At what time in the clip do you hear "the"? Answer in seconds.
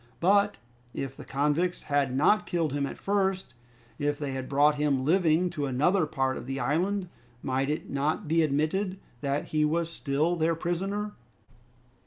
1.15-1.23, 6.47-6.59